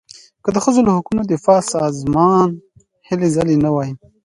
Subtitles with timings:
[0.43, 2.49] که د ښځو له حقونو دفاع سازمان
[3.07, 3.89] هلې ځلې نه وای.